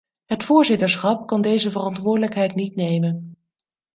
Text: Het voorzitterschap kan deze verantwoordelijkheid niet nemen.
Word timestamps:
Het 0.25 0.43
voorzitterschap 0.43 1.27
kan 1.27 1.41
deze 1.41 1.71
verantwoordelijkheid 1.71 2.55
niet 2.55 2.75
nemen. 2.75 3.37